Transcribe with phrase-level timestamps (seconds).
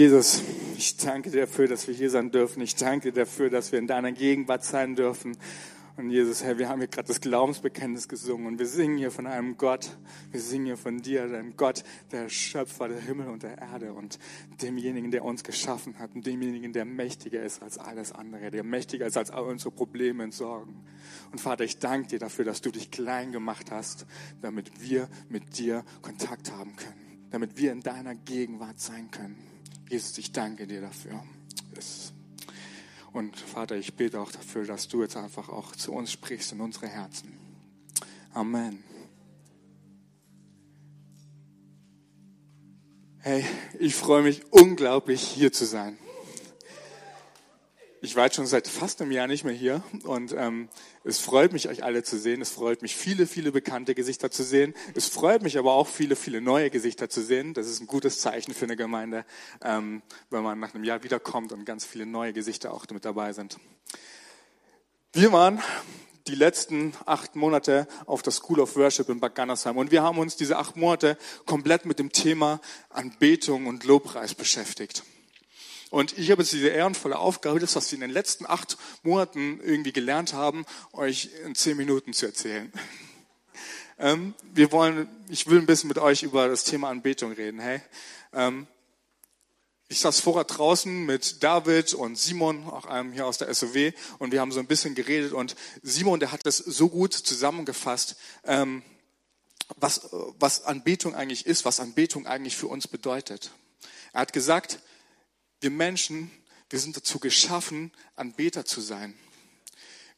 [0.00, 0.42] Jesus,
[0.78, 2.62] ich danke dir dafür, dass wir hier sein dürfen.
[2.62, 5.36] Ich danke dir dafür, dass wir in deiner Gegenwart sein dürfen.
[5.98, 9.26] Und Jesus, Herr, wir haben hier gerade das Glaubensbekenntnis gesungen und wir singen hier von
[9.26, 9.98] einem Gott,
[10.30, 14.18] wir singen hier von dir, dein Gott, der Schöpfer der Himmel und der Erde und
[14.62, 19.04] demjenigen, der uns geschaffen hat und demjenigen, der mächtiger ist als alles andere, der mächtiger
[19.06, 20.82] ist als all unsere Probleme und Sorgen.
[21.30, 24.06] Und Vater, ich danke dir dafür, dass du dich klein gemacht hast,
[24.40, 29.49] damit wir mit dir Kontakt haben können, damit wir in deiner Gegenwart sein können.
[29.90, 31.20] Jesus, ich danke dir dafür.
[33.12, 36.60] Und Vater, ich bete auch dafür, dass du jetzt einfach auch zu uns sprichst in
[36.60, 37.36] unsere Herzen.
[38.32, 38.84] Amen.
[43.18, 43.44] Hey,
[43.80, 45.98] ich freue mich unglaublich hier zu sein
[48.02, 50.68] ich war jetzt schon seit fast einem Jahr nicht mehr hier und ähm,
[51.04, 52.40] es freut mich, euch alle zu sehen.
[52.40, 54.74] Es freut mich, viele, viele bekannte Gesichter zu sehen.
[54.94, 57.52] Es freut mich aber auch, viele, viele neue Gesichter zu sehen.
[57.52, 59.24] Das ist ein gutes Zeichen für eine Gemeinde,
[59.62, 63.32] ähm, wenn man nach einem Jahr wiederkommt und ganz viele neue Gesichter auch mit dabei
[63.32, 63.58] sind.
[65.12, 65.60] Wir waren
[66.26, 70.18] die letzten acht Monate auf der School of Worship in Bad Gandersheim und wir haben
[70.18, 75.02] uns diese acht Monate komplett mit dem Thema Anbetung und Lobpreis beschäftigt.
[75.90, 79.60] Und ich habe jetzt diese ehrenvolle Aufgabe, das, was Sie in den letzten acht Monaten
[79.60, 82.72] irgendwie gelernt haben, euch in zehn Minuten zu erzählen.
[84.02, 87.60] Ähm, wir wollen, ich will ein bisschen mit euch über das Thema Anbetung reden.
[87.60, 87.82] Hey,
[88.32, 88.66] ähm,
[89.88, 94.32] ich saß vorher draußen mit David und Simon, auch einem hier aus der SOW, und
[94.32, 95.34] wir haben so ein bisschen geredet.
[95.34, 98.82] Und Simon, der hat das so gut zusammengefasst, ähm,
[99.76, 100.08] was,
[100.38, 103.50] was Anbetung eigentlich ist, was Anbetung eigentlich für uns bedeutet.
[104.14, 104.78] Er hat gesagt,
[105.60, 106.30] wir Menschen,
[106.70, 109.18] wir sind dazu geschaffen, Anbeter zu sein.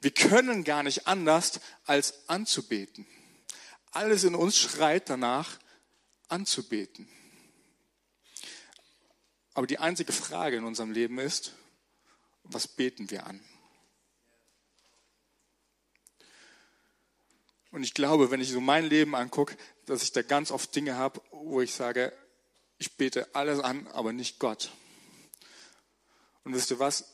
[0.00, 3.06] Wir können gar nicht anders als anzubeten.
[3.92, 5.58] Alles in uns schreit danach,
[6.28, 7.08] anzubeten.
[9.54, 11.54] Aber die einzige Frage in unserem Leben ist,
[12.44, 13.40] was beten wir an?
[17.70, 19.56] Und ich glaube, wenn ich so mein Leben angucke,
[19.86, 22.12] dass ich da ganz oft Dinge habe, wo ich sage,
[22.78, 24.72] ich bete alles an, aber nicht Gott.
[26.44, 27.04] Und wisst ihr was?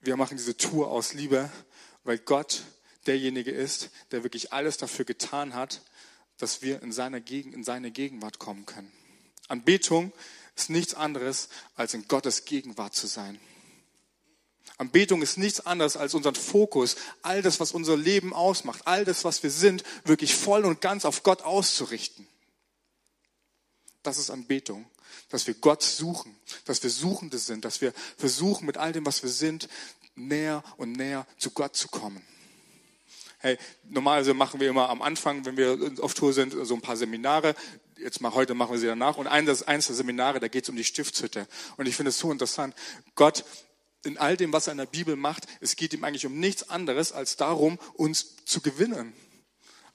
[0.00, 1.50] Wir machen diese Tour aus Liebe,
[2.04, 2.62] weil Gott
[3.06, 5.82] derjenige ist, der wirklich alles dafür getan hat,
[6.38, 8.92] dass wir in seine, Gegen in seine Gegenwart kommen können.
[9.48, 10.12] Anbetung
[10.56, 13.40] ist nichts anderes, als in Gottes Gegenwart zu sein.
[14.78, 19.24] Anbetung ist nichts anderes als unseren Fokus, all das, was unser Leben ausmacht, all das,
[19.24, 22.26] was wir sind, wirklich voll und ganz auf Gott auszurichten.
[24.02, 24.90] Das ist Anbetung
[25.28, 29.22] dass wir Gott suchen, dass wir Suchende sind, dass wir versuchen, mit all dem, was
[29.22, 29.68] wir sind,
[30.14, 32.22] näher und näher zu Gott zu kommen.
[33.38, 36.96] Hey, normalerweise machen wir immer am Anfang, wenn wir auf Tour sind, so ein paar
[36.96, 37.56] Seminare.
[37.98, 39.16] Jetzt mal heute machen wir sie danach.
[39.16, 41.48] Und eines, eines der Seminare, da geht es um die Stiftshütte.
[41.76, 42.74] Und ich finde es so interessant.
[43.16, 43.44] Gott
[44.04, 46.68] in all dem, was er in der Bibel macht, es geht ihm eigentlich um nichts
[46.70, 49.12] anderes als darum, uns zu gewinnen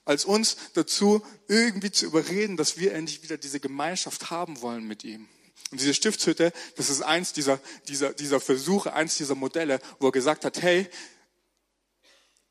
[0.08, 5.04] als uns dazu irgendwie zu überreden, dass wir endlich wieder diese Gemeinschaft haben wollen mit
[5.04, 5.28] ihm.
[5.70, 10.12] Und diese Stiftshütte, das ist eins dieser, dieser, dieser Versuche, eins dieser Modelle, wo er
[10.12, 10.88] gesagt hat, hey,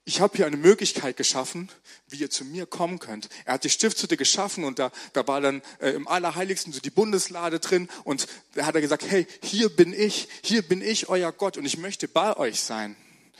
[0.05, 1.69] ich habe hier eine Möglichkeit geschaffen,
[2.07, 3.27] wie ihr zu mir kommen könnt.
[3.45, 6.91] Er hat die Stiftshütte geschaffen und da, da war dann äh, im Allerheiligsten so die
[6.91, 11.31] Bundeslade drin und da hat er gesagt, hey, hier bin ich, hier bin ich euer
[11.31, 12.95] Gott und ich möchte bei euch sein.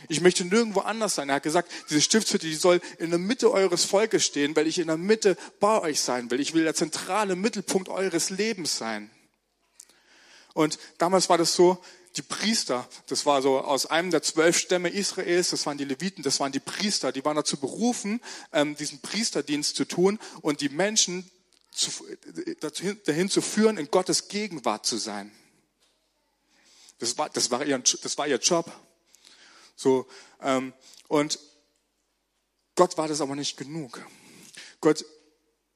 [0.09, 1.29] Ich möchte nirgendwo anders sein.
[1.29, 4.79] Er hat gesagt, diese Stiftshütte, die soll in der Mitte eures Volkes stehen, weil ich
[4.79, 6.39] in der Mitte bei euch sein will.
[6.39, 9.09] Ich will der zentrale Mittelpunkt eures Lebens sein.
[10.53, 11.83] Und damals war das so,
[12.15, 16.23] die Priester, das war so aus einem der zwölf Stämme Israels, das waren die Leviten,
[16.23, 18.21] das waren die Priester, die waren dazu berufen,
[18.53, 21.29] ähm, diesen Priesterdienst zu tun und die Menschen
[23.05, 25.31] dahin zu führen, in Gottes Gegenwart zu sein.
[26.97, 28.71] Das war, das war, ihr, das war ihr Job.
[29.77, 30.07] So,
[30.41, 30.73] ähm,
[31.07, 31.39] und
[32.75, 34.05] Gott war das aber nicht genug.
[34.81, 35.05] Gott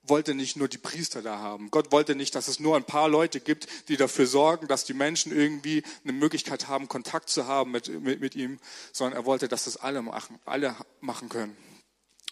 [0.03, 1.69] wollte nicht nur die Priester da haben.
[1.69, 4.95] Gott wollte nicht, dass es nur ein paar Leute gibt, die dafür sorgen, dass die
[4.95, 8.59] Menschen irgendwie eine Möglichkeit haben, Kontakt zu haben mit, mit, mit ihm,
[8.92, 11.56] sondern er wollte, dass das alle machen, alle machen können.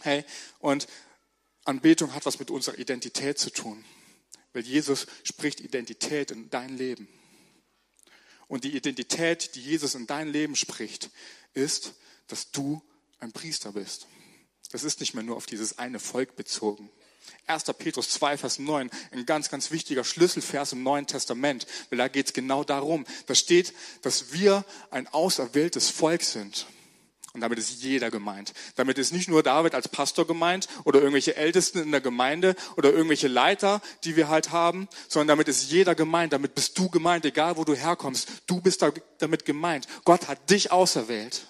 [0.02, 0.26] Hey,
[0.58, 0.88] und
[1.66, 3.86] Anbetung hat was mit unserer Identität zu tun.
[4.54, 7.08] Weil Jesus spricht Identität in dein Leben.
[8.50, 11.12] Und die Identität, die Jesus in dein Leben spricht,
[11.54, 11.94] ist,
[12.28, 12.82] dass du
[13.20, 14.08] ein Priester bist.
[14.72, 16.90] Das ist nicht mehr nur auf dieses eine Volk bezogen.
[17.46, 17.64] 1.
[17.78, 22.28] Petrus 2, Vers 9, ein ganz, ganz wichtiger Schlüsselvers im Neuen Testament, weil da geht
[22.28, 23.06] es genau darum.
[23.28, 26.66] Da steht, dass wir ein auserwähltes Volk sind.
[27.34, 28.54] Und damit ist jeder gemeint.
[28.76, 32.92] Damit ist nicht nur David als Pastor gemeint oder irgendwelche Ältesten in der Gemeinde oder
[32.92, 36.34] irgendwelche Leiter, die wir halt haben, sondern damit ist jeder gemeint.
[36.34, 38.28] Damit bist du gemeint, egal wo du herkommst.
[38.48, 38.84] Du bist
[39.20, 39.88] damit gemeint.
[40.06, 41.46] Gott hat dich auserwählt.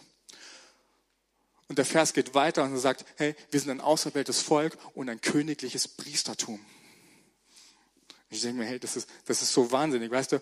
[1.70, 5.22] Und der Vers geht weiter und sagt, hey, wir sind ein auserwähltes Volk und ein
[5.22, 6.60] königliches Priestertum.
[8.32, 10.42] Ich denke mir, hey, das ist, das ist so wahnsinnig, weißt du?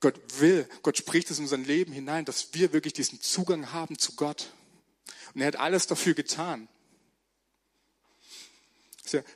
[0.00, 3.98] Gott will, Gott spricht es in unser Leben hinein, dass wir wirklich diesen Zugang haben
[3.98, 4.52] zu Gott.
[5.34, 6.68] Und er hat alles dafür getan.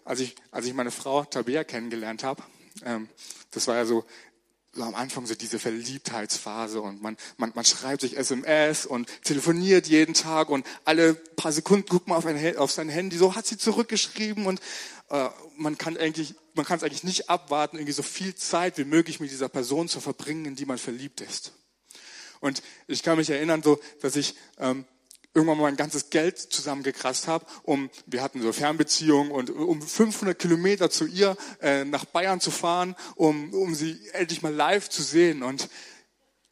[0.05, 2.43] Als ich, als ich meine Frau Tabea kennengelernt habe,
[2.85, 3.09] ähm,
[3.53, 4.05] das war ja so,
[4.73, 9.87] so am Anfang so diese Verliebtheitsphase und man, man, man schreibt sich SMS und telefoniert
[9.87, 13.47] jeden Tag und alle paar Sekunden guckt man auf, ein, auf sein Handy, so hat
[13.47, 14.61] sie zurückgeschrieben und
[15.11, 18.85] äh, man kann eigentlich, man kann es eigentlich nicht abwarten, irgendwie so viel Zeit wie
[18.85, 21.53] möglich mit dieser Person zu verbringen, in die man verliebt ist.
[22.41, 24.85] Und ich kann mich erinnern, so, dass ich ähm,
[25.35, 30.39] irgendwann mal mein ganzes Geld zusammengekratzt habe, um, wir hatten so Fernbeziehungen und um 500
[30.39, 35.03] Kilometer zu ihr äh, nach Bayern zu fahren, um, um sie endlich mal live zu
[35.03, 35.43] sehen.
[35.43, 35.69] Und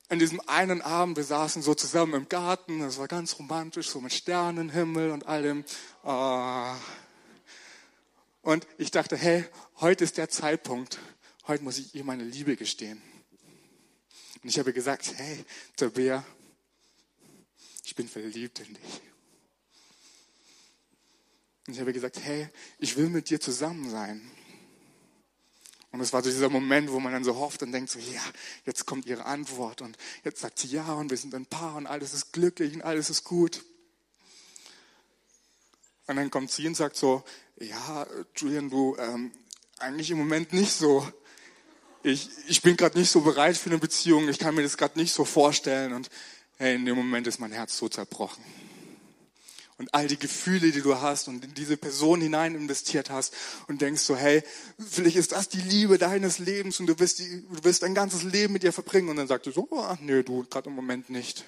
[0.08, 4.00] an diesem einen Abend, wir saßen so zusammen im Garten, das war ganz romantisch, so
[4.00, 5.64] mit Sternenhimmel und allem.
[6.04, 6.72] Äh,
[8.48, 9.44] und ich dachte, hey,
[9.76, 10.98] heute ist der Zeitpunkt,
[11.48, 13.02] heute muss ich ihr meine Liebe gestehen.
[14.42, 15.44] Und ich habe gesagt, hey,
[15.76, 16.24] Tabea,
[17.84, 19.02] ich bin verliebt in dich.
[21.66, 24.30] Und ich habe gesagt, hey, ich will mit dir zusammen sein.
[25.90, 28.22] Und es war so dieser Moment, wo man dann so hofft und denkt so, ja,
[28.64, 31.86] jetzt kommt ihre Antwort und jetzt sagt sie ja und wir sind ein Paar und
[31.86, 33.62] alles ist glücklich und alles ist gut.
[36.06, 37.22] Und dann kommt sie und sagt so,
[37.60, 39.32] ja, Julian, du, ähm,
[39.78, 41.06] eigentlich im Moment nicht so.
[42.02, 44.98] Ich, ich bin gerade nicht so bereit für eine Beziehung, ich kann mir das gerade
[44.98, 45.92] nicht so vorstellen.
[45.92, 46.08] Und
[46.56, 48.42] hey, in dem Moment ist mein Herz so zerbrochen.
[49.78, 53.32] Und all die Gefühle, die du hast und in diese Person hinein investiert hast
[53.68, 54.42] und denkst so, hey,
[54.78, 58.24] vielleicht ist das die Liebe deines Lebens und du wirst, die, du wirst dein ganzes
[58.24, 59.08] Leben mit ihr verbringen.
[59.08, 61.44] Und dann sagst du so, oh, nö, du, gerade im Moment nicht.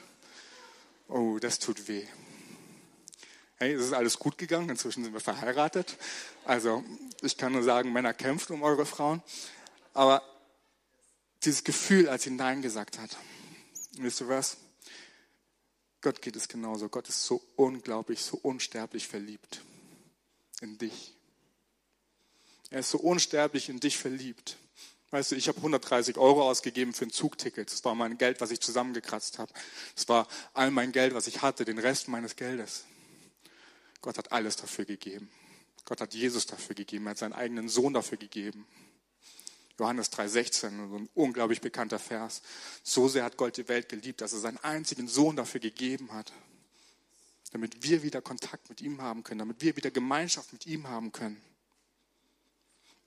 [1.09, 2.05] Oh, das tut weh.
[3.63, 5.99] Hey, es ist alles gut gegangen, inzwischen sind wir verheiratet.
[6.47, 6.83] Also
[7.21, 9.23] ich kann nur sagen, Männer kämpft um eure Frauen.
[9.93, 10.23] Aber
[11.45, 13.15] dieses Gefühl, als sie Nein gesagt hat,
[13.99, 14.57] wisst ihr was?
[16.01, 16.89] Gott geht es genauso.
[16.89, 19.61] Gott ist so unglaublich, so unsterblich verliebt
[20.63, 21.13] in dich.
[22.71, 24.57] Er ist so unsterblich in dich verliebt.
[25.11, 27.71] Weißt du, ich habe 130 Euro ausgegeben für ein Zugticket.
[27.71, 29.53] Das war mein Geld, was ich zusammengekratzt habe.
[29.95, 32.87] Das war all mein Geld, was ich hatte, den Rest meines Geldes.
[34.01, 35.31] Gott hat alles dafür gegeben.
[35.85, 37.07] Gott hat Jesus dafür gegeben.
[37.07, 38.67] Er hat seinen eigenen Sohn dafür gegeben.
[39.79, 42.43] Johannes 3,16, so ein unglaublich bekannter Vers.
[42.83, 46.33] So sehr hat Gott die Welt geliebt, dass er seinen einzigen Sohn dafür gegeben hat.
[47.53, 51.13] Damit wir wieder Kontakt mit ihm haben können, damit wir wieder Gemeinschaft mit ihm haben
[51.13, 51.41] können.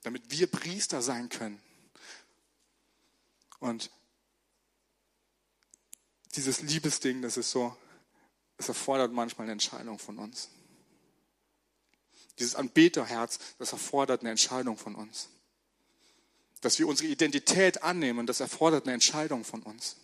[0.02, 1.62] Damit wir Priester sein können.
[3.60, 3.90] Und
[6.34, 7.74] dieses Liebesding, das ist so,
[8.58, 10.50] es erfordert manchmal eine Entscheidung von uns.
[12.38, 15.28] Dieses Anbeterherz, das erfordert eine Entscheidung von uns.
[16.60, 19.96] Dass wir unsere Identität annehmen, das erfordert eine Entscheidung von uns.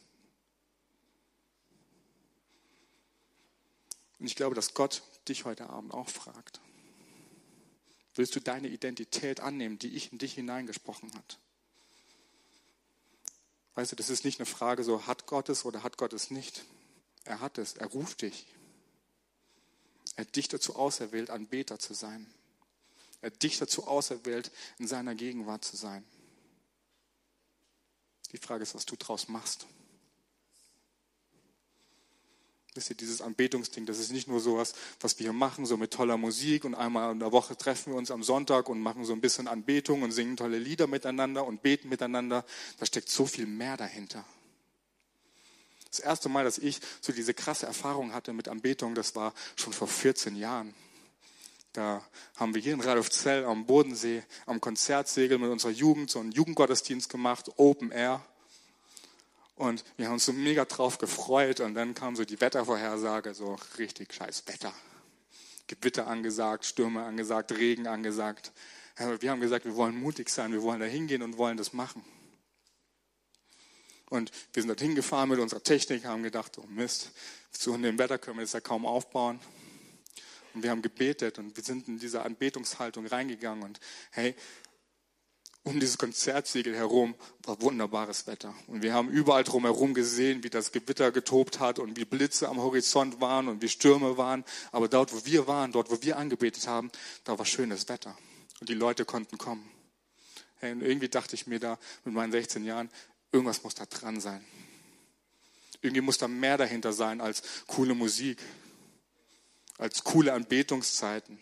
[4.18, 6.60] Und ich glaube, dass Gott dich heute Abend auch fragt.
[8.14, 11.38] Willst du deine Identität annehmen, die ich in dich hineingesprochen hat?
[13.74, 16.30] Weißt du, das ist nicht eine Frage so, hat Gott es oder hat Gott es
[16.30, 16.64] nicht?
[17.24, 18.46] Er hat es, er ruft dich.
[20.16, 22.26] Er hat dich dazu auserwählt, Anbeter zu sein.
[23.22, 26.04] Er hat dich dazu auserwählt, in seiner Gegenwart zu sein.
[28.32, 29.66] Die Frage ist, was du draus machst.
[32.74, 35.76] Wisst ihr, dieses Anbetungsding, das ist nicht nur so was, was wir hier machen, so
[35.76, 39.04] mit toller Musik und einmal in der Woche treffen wir uns am Sonntag und machen
[39.04, 42.44] so ein bisschen Anbetung und singen tolle Lieder miteinander und beten miteinander.
[42.78, 44.24] Da steckt so viel mehr dahinter.
[45.90, 49.72] Das erste Mal, dass ich so diese krasse Erfahrung hatte mit Anbetung, das war schon
[49.72, 50.74] vor 14 Jahren.
[51.72, 52.04] Da
[52.36, 57.08] haben wir hier in Radolfzell am Bodensee am Konzertsegel mit unserer Jugend so einen Jugendgottesdienst
[57.08, 58.24] gemacht, Open Air.
[59.54, 61.60] Und wir haben uns so mega drauf gefreut.
[61.60, 64.72] Und dann kam so die Wettervorhersage, so richtig scheiß Wetter.
[65.68, 68.50] Gewitter angesagt, Stürme angesagt, Regen angesagt.
[69.20, 72.04] Wir haben gesagt, wir wollen mutig sein, wir wollen da hingehen und wollen das machen.
[74.10, 77.12] Und wir sind dorthin gefahren mit unserer Technik, haben gedacht, oh Mist,
[77.52, 79.40] zu dem Wetter können wir das ja kaum aufbauen.
[80.52, 83.78] Und wir haben gebetet und wir sind in diese Anbetungshaltung reingegangen und
[84.10, 84.34] hey,
[85.62, 87.14] um dieses Konzertsiegel herum
[87.44, 88.54] war wunderbares Wetter.
[88.66, 92.58] Und wir haben überall drumherum gesehen, wie das Gewitter getobt hat und wie Blitze am
[92.58, 94.44] Horizont waren und wie Stürme waren.
[94.72, 96.90] Aber dort, wo wir waren, dort, wo wir angebetet haben,
[97.24, 98.16] da war schönes Wetter.
[98.60, 99.70] Und die Leute konnten kommen.
[100.56, 102.90] Hey, und irgendwie dachte ich mir da mit meinen 16 Jahren,
[103.32, 104.44] irgendwas muss da dran sein.
[105.82, 108.38] Irgendwie muss da mehr dahinter sein als coole Musik,
[109.78, 111.38] als coole Anbetungszeiten.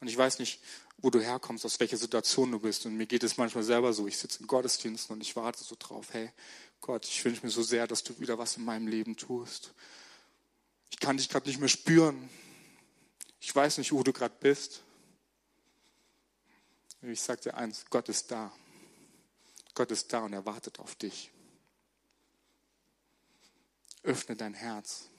[0.00, 0.60] Und ich weiß nicht,
[0.98, 2.86] wo du herkommst, aus welcher Situation du bist.
[2.86, 4.06] Und mir geht es manchmal selber so.
[4.06, 6.08] Ich sitze in Gottesdiensten und ich warte so drauf.
[6.12, 6.30] Hey,
[6.80, 9.72] Gott, ich wünsche mir so sehr, dass du wieder was in meinem Leben tust.
[10.90, 12.28] Ich kann dich gerade nicht mehr spüren.
[13.40, 14.82] Ich weiß nicht, wo du gerade bist.
[17.02, 18.52] Ich sage dir eins, Gott ist da.
[19.76, 21.30] Gott ist da und er wartet auf dich.
[24.02, 25.10] Öffne dein Herz.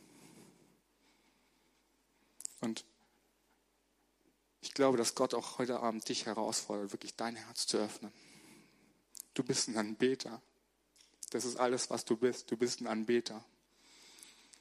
[2.59, 2.83] Und
[4.61, 8.11] ich glaube, dass Gott auch heute Abend dich herausfordert, wirklich dein Herz zu öffnen.
[9.35, 10.41] Du bist ein Anbeter.
[11.29, 12.49] Das ist alles, was du bist.
[12.49, 13.45] Du bist ein Anbeter.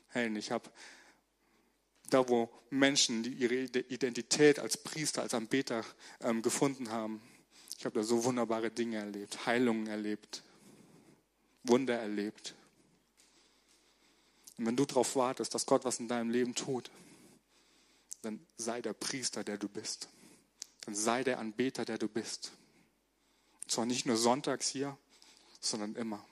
[0.08, 0.70] Hey, ich habe
[2.10, 5.86] da, wo Menschen ihre Identität als Priester, als Anbeter
[6.20, 7.22] ähm, gefunden haben,
[7.78, 10.42] ich habe da so wunderbare Dinge erlebt, Heilungen erlebt,
[11.64, 12.54] Wunder erlebt.
[14.56, 16.90] Und wenn du darauf wartest, dass Gott was in deinem Leben tut,
[18.22, 20.08] dann sei der Priester, der du bist.
[20.86, 22.52] Dann sei der Anbeter, der du bist.
[23.62, 24.96] Und zwar nicht nur sonntags hier,
[25.60, 26.24] sondern immer.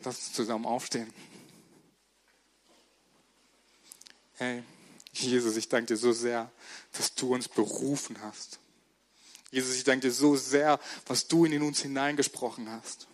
[0.00, 1.12] Lass uns zusammen aufstehen.
[4.34, 4.62] Hey,
[5.22, 6.50] Jesus, ich danke dir so sehr,
[6.92, 8.58] dass du uns berufen hast.
[9.50, 13.06] Jesus, ich danke dir so sehr, was du in uns hineingesprochen hast.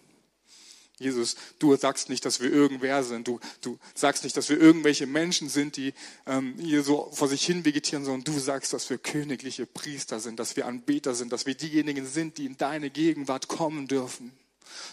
[0.98, 3.26] Jesus, du sagst nicht, dass wir irgendwer sind.
[3.26, 5.94] Du, du sagst nicht, dass wir irgendwelche Menschen sind, die
[6.26, 10.38] ähm, hier so vor sich hin vegetieren, sondern du sagst, dass wir königliche Priester sind,
[10.38, 14.32] dass wir Anbeter sind, dass wir diejenigen sind, die in deine Gegenwart kommen dürfen.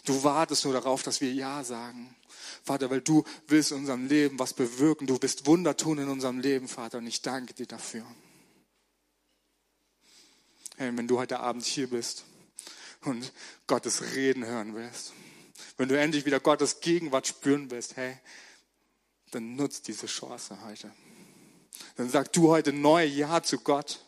[0.05, 2.15] Du wartest nur darauf, dass wir Ja sagen.
[2.63, 5.07] Vater, weil du willst in unserem Leben was bewirken.
[5.07, 8.05] Du bist Wunder tun in unserem Leben, Vater, und ich danke dir dafür.
[10.77, 12.23] Hey, wenn du heute Abend hier bist
[13.01, 13.33] und
[13.67, 15.13] Gottes Reden hören willst,
[15.77, 18.17] wenn du endlich wieder Gottes Gegenwart spüren willst, hey,
[19.31, 20.91] dann nutzt diese Chance heute.
[21.95, 24.05] Dann sag du heute neu Ja zu Gott.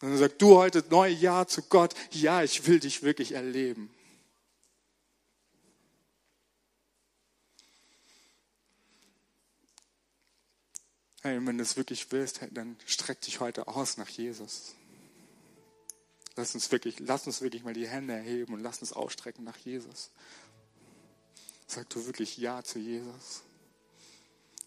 [0.00, 1.94] Dann sag du heute neu Ja zu Gott.
[2.10, 3.90] Ja, ich will dich wirklich erleben.
[11.22, 14.74] Hey, wenn du es wirklich willst, dann streck dich heute aus nach Jesus.
[16.34, 19.58] Lass uns wirklich, lass uns wirklich mal die Hände erheben und lass uns ausstrecken nach
[19.58, 20.10] Jesus.
[21.66, 23.42] Sag du wirklich Ja zu Jesus.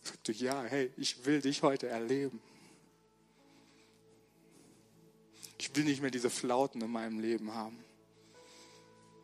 [0.03, 2.39] Sag du Ja, hey, ich will dich heute erleben.
[5.57, 7.83] Ich will nicht mehr diese Flauten in meinem Leben haben,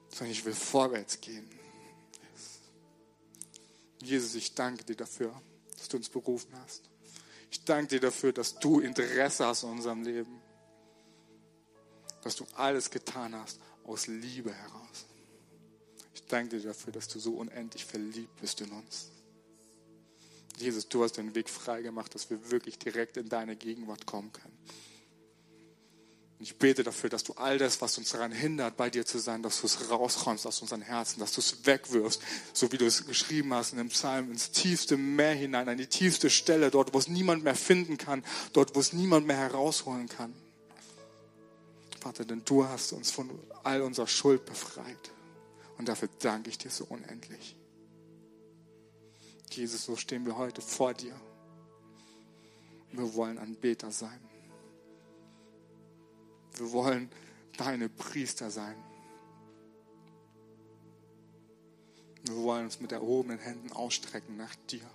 [0.09, 1.47] sondern ich will vorwärts gehen.
[4.01, 5.39] Jesus, ich danke dir dafür,
[5.77, 6.88] dass du uns berufen hast.
[7.51, 10.41] Ich danke dir dafür, dass du Interesse hast in unserem Leben
[12.21, 15.05] dass du alles getan hast aus Liebe heraus.
[16.13, 19.11] Ich danke dir dafür, dass du so unendlich verliebt bist in uns.
[20.57, 24.33] Jesus, du hast den Weg frei gemacht, dass wir wirklich direkt in deine Gegenwart kommen
[24.33, 24.57] können.
[26.39, 29.19] Und ich bete dafür, dass du all das, was uns daran hindert, bei dir zu
[29.19, 32.21] sein, dass du es rausräumst aus unseren Herzen, dass du es wegwirfst,
[32.53, 35.87] so wie du es geschrieben hast in dem Psalm, ins tiefste Meer hinein, an die
[35.87, 38.23] tiefste Stelle, dort, wo es niemand mehr finden kann,
[38.53, 40.33] dort, wo es niemand mehr herausholen kann.
[41.99, 43.29] Vater, denn du hast uns von
[43.63, 45.11] all unserer Schuld befreit.
[45.77, 47.57] Und dafür danke ich dir so unendlich.
[49.51, 51.19] Jesus, so stehen wir heute vor dir.
[52.93, 54.28] Wir wollen Anbeter sein.
[56.59, 57.09] Wir wollen
[57.57, 58.75] deine Priester sein.
[62.25, 64.85] Wir wollen uns mit erhobenen Händen ausstrecken nach dir.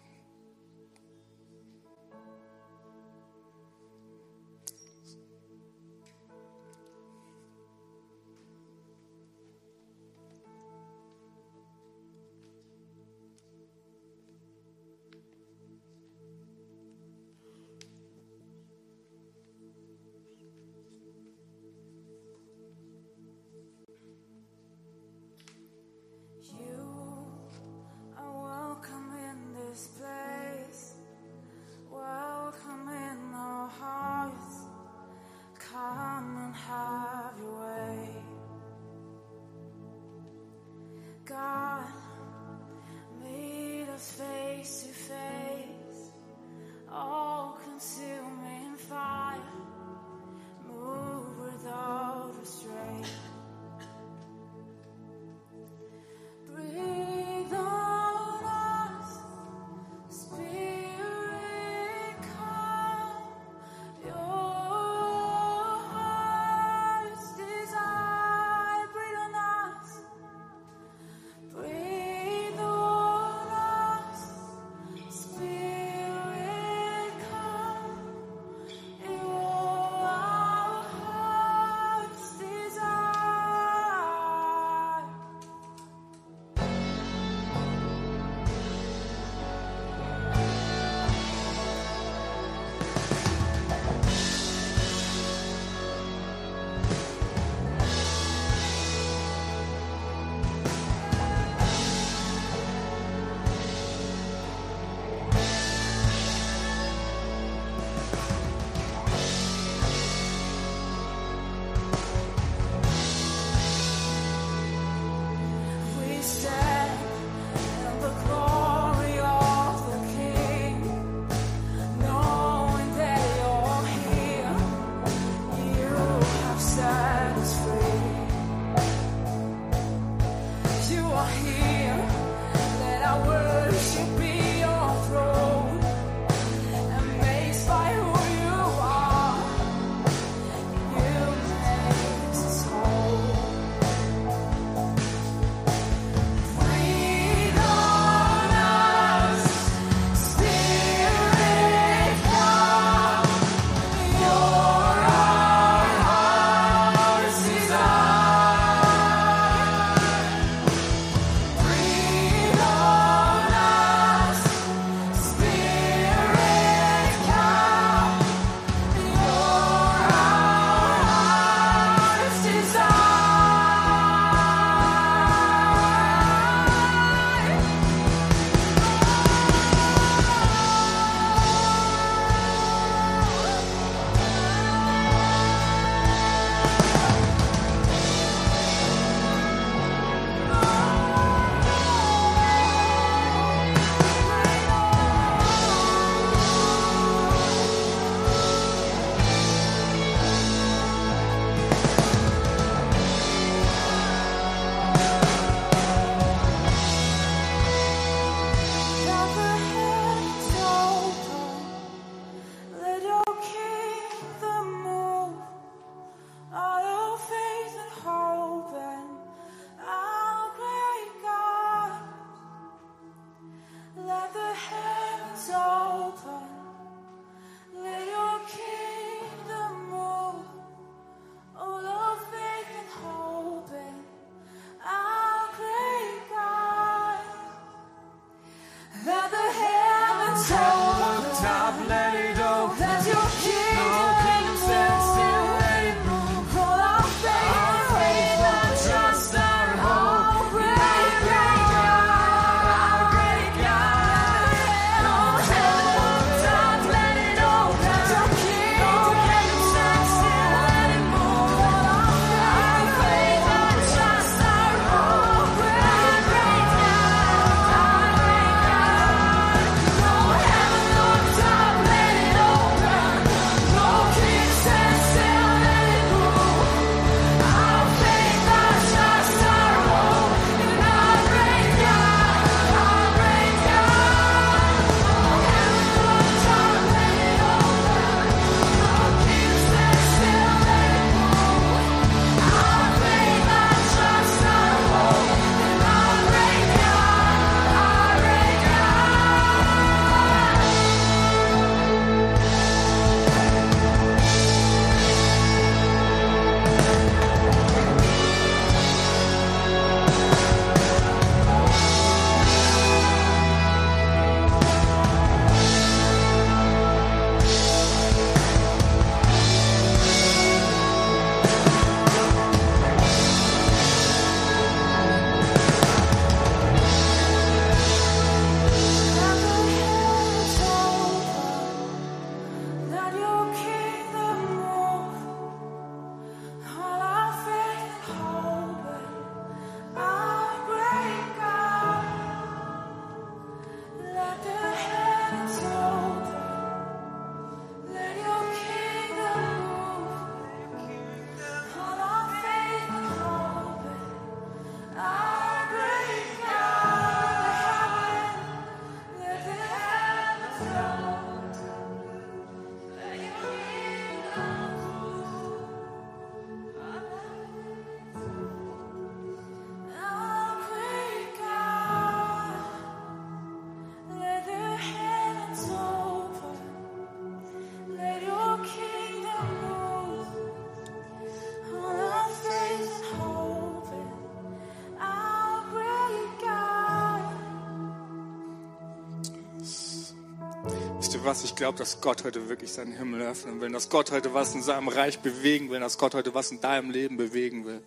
[391.25, 391.45] Was?
[391.45, 394.63] Ich glaube, dass Gott heute wirklich seinen Himmel öffnen will, dass Gott heute was in
[394.63, 397.83] seinem Reich bewegen will, dass Gott heute was in deinem Leben bewegen will.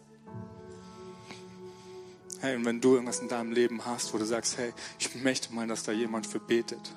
[2.40, 5.54] Hey, und wenn du irgendwas in deinem Leben hast, wo du sagst, hey, ich möchte
[5.54, 6.92] mal, dass da jemand für betet.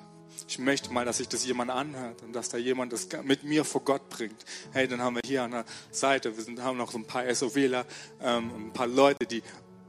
[0.47, 3.63] Ich möchte mal, dass sich das jemand anhört und dass da jemand das mit mir
[3.63, 4.45] vor Gott bringt.
[4.71, 7.33] Hey, dann haben wir hier an der Seite, wir sind, haben noch so ein paar
[7.33, 7.85] SOWler,
[8.21, 9.41] ähm, ein paar Leute, die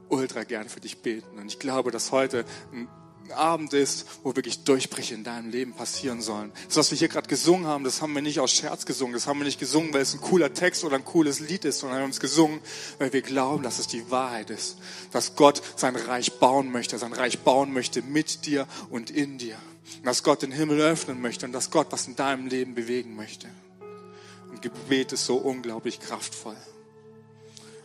[0.09, 1.37] ultra gern für dich beten.
[1.37, 2.87] Und ich glaube, dass heute ein
[3.31, 6.51] Abend ist, wo wirklich Durchbrüche in deinem Leben passieren sollen.
[6.67, 9.13] Das, was wir hier gerade gesungen haben, das haben wir nicht aus Scherz gesungen.
[9.13, 11.79] Das haben wir nicht gesungen, weil es ein cooler Text oder ein cooles Lied ist,
[11.79, 12.59] sondern wir haben es gesungen,
[12.99, 14.77] weil wir glauben, dass es die Wahrheit ist.
[15.11, 19.57] Dass Gott sein Reich bauen möchte, sein Reich bauen möchte mit dir und in dir.
[19.97, 23.15] Und dass Gott den Himmel öffnen möchte und dass Gott was in deinem Leben bewegen
[23.15, 23.47] möchte.
[24.51, 26.57] Und Gebet ist so unglaublich kraftvoll.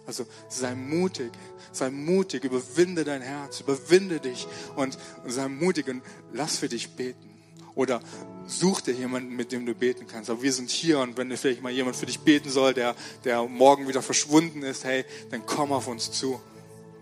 [0.09, 1.31] Also sei mutig,
[1.71, 7.29] sei mutig, überwinde dein Herz, überwinde dich und sei mutig und lass für dich beten.
[7.75, 8.01] Oder
[8.47, 10.31] such dir jemanden, mit dem du beten kannst.
[10.31, 13.45] Aber wir sind hier und wenn vielleicht mal jemand für dich beten soll, der, der
[13.45, 16.41] morgen wieder verschwunden ist, hey, dann komm auf uns zu.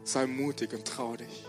[0.02, 1.44] Sei mutig und trau dich.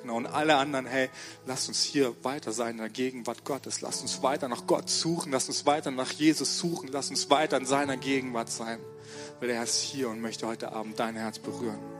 [0.00, 1.10] Genau, und alle anderen, hey,
[1.44, 3.82] lasst uns hier weiter sein in der Gegenwart Gottes.
[3.82, 7.58] Lasst uns weiter nach Gott suchen, lasst uns weiter nach Jesus suchen, lasst uns weiter
[7.58, 8.80] in seiner Gegenwart sein.
[9.40, 11.97] Weil er ist hier und möchte heute Abend dein Herz berühren.